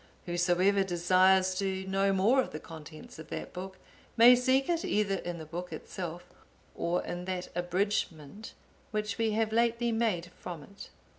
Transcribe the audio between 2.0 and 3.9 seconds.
more of the contents of that book,